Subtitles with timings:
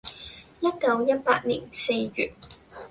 [0.61, 2.25] （一九一八年四月。）